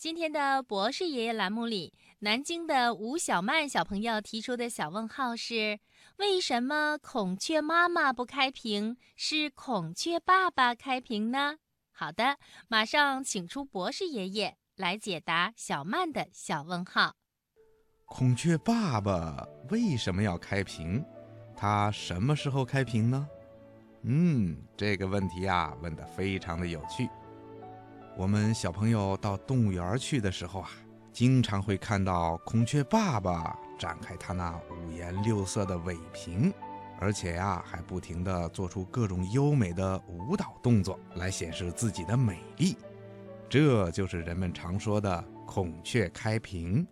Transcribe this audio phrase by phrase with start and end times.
[0.00, 5.78] 今天的博士爷爷栏目里，南京的吴小曼小朋友提出的小问号是：
[6.16, 11.58] 为什么孔雀妈妈不开屏，是孔雀爸爸开屏呢？
[11.92, 17.14] 好的，马上请出博士爷爷来解答小曼的小问号。
[18.06, 21.04] 孔雀爸爸为什么要开屏？
[21.54, 23.28] 他什么时候开屏呢？
[24.04, 27.06] 嗯，这个问题啊，问得非常的有趣。
[28.20, 30.68] 我们小朋友到动物园去的时候啊，
[31.10, 36.52] 经常会看到孔雀爸爸展开它那五颜六色的尾屏，
[36.98, 42.76] 而且呀，还不停地做出各种优美的舞蹈动作来显示自己的美丽。
[43.48, 46.86] 这就是人们常说的孔雀开屏。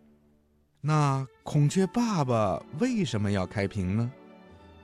[0.81, 4.13] 那孔雀爸爸为什么要开屏呢？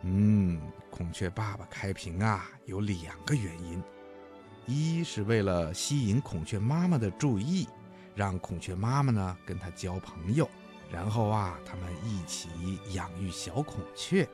[0.03, 3.83] 嗯，孔雀爸爸开屏啊，有两个原因。
[4.67, 7.69] 一是为了吸引孔雀妈妈的注意，
[8.15, 10.49] 让孔雀妈妈呢跟它交朋友，
[10.91, 12.49] 然后啊，他们一起
[12.93, 14.27] 养育小孔雀。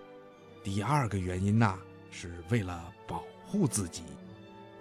[0.62, 1.78] 第二个原因呢，
[2.10, 4.02] 是为了保护自己。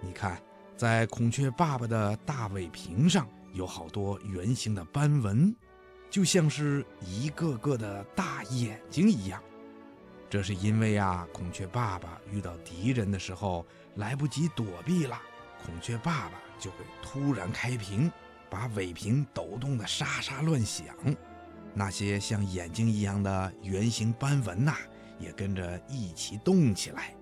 [0.00, 0.40] 你看，
[0.76, 5.54] 在孔雀爸爸的大尾屏上有好多圆形的斑纹，
[6.10, 9.42] 就像是一个个的大眼睛一样。
[10.28, 15.20] 这是因为啊，孔雀爸爸遇到敌人的时候来不及躲避了。
[15.64, 18.10] 孔雀爸爸就会突然开屏，
[18.48, 20.86] 把尾屏抖动的沙沙乱响，
[21.74, 24.74] 那些像眼睛一样的圆形斑纹呐，
[25.18, 27.14] 也跟着一起动起来。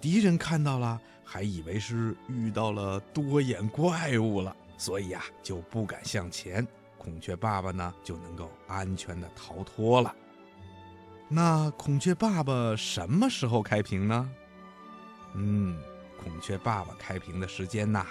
[0.00, 6.66] 敌人看到了，还以为是遇到了多眼怪物了，所以啊，就不敢向前。
[6.98, 10.14] 孔雀爸爸呢，就能够安全的逃脱了。
[11.28, 14.30] 那孔雀爸爸什么时候开屏呢？
[15.34, 15.78] 嗯。
[16.22, 18.06] 孔雀爸爸开屏的时间呐，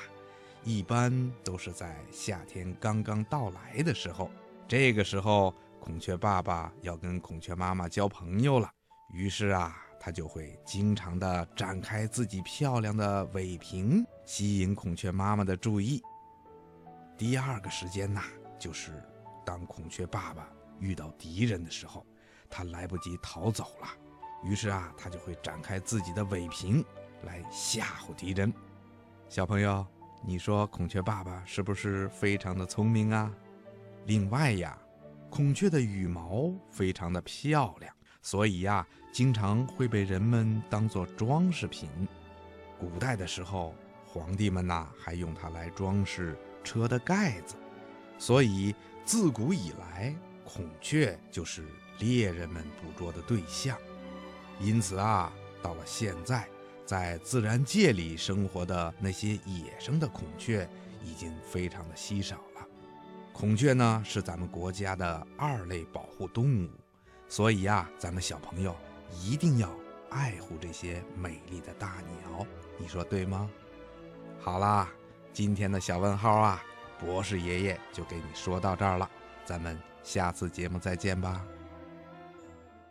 [0.64, 4.32] 一般都是在夏天刚刚到来的时候。
[4.68, 8.72] 这个时候，孔雀爸爸要跟孔雀妈妈交朋友了，
[9.14, 16.02] 于是啊，他就会经常的展开自己漂亮的尾屏，吸引孔雀妈妈的注意。
[17.18, 18.24] 第二个时间呐，
[18.58, 19.04] 就是
[19.46, 20.50] 当孔雀爸爸
[20.80, 22.06] 遇到敌人的时候，
[22.50, 23.88] 他来不及逃走了，
[24.44, 26.84] 于是啊，他就会展开自己的尾屏。
[27.24, 28.54] 来吓唬敌人，
[29.30, 29.86] 小朋友，
[30.24, 33.32] 你说孔雀爸爸是不是非常的聪明啊？
[34.06, 34.78] 另外呀，
[35.30, 41.90] 孔雀的羽毛非常的漂亮，所以呀，经常会被人们当做装饰品。
[42.78, 43.74] 古代的时候，
[44.06, 47.56] 皇帝们呐还用它来装饰车的盖子，
[48.18, 51.66] 所以自古以来，孔雀就是
[52.00, 53.78] 猎人们捕捉的对象。
[54.60, 56.48] 因此啊，到了现在。
[56.86, 60.70] 在自然界里生活的那些野生的孔雀
[61.04, 62.66] 已经非常的稀少了。
[63.34, 66.70] 孔雀呢是咱们国家的二类保护动物，
[67.28, 68.76] 所以呀，咱们小朋友
[69.22, 69.70] 一定要
[70.10, 72.46] 爱护这些美丽的大鸟，
[72.78, 73.50] 你说对吗？
[74.40, 74.88] 好啦，
[75.34, 76.64] 今天的小问号啊，
[77.00, 79.10] 博士爷爷就给你说到这儿了，
[79.44, 81.46] 咱们下次节目再见吧。